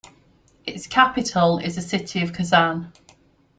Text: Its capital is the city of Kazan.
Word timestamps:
Its 0.65 0.87
capital 0.87 1.59
is 1.59 1.75
the 1.75 1.81
city 1.83 2.23
of 2.23 2.33
Kazan. 2.33 2.91